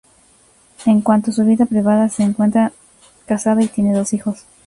[0.87, 2.71] En cuanto a su vida privada se encuentra
[3.27, 4.45] casada y tiene dos hijos.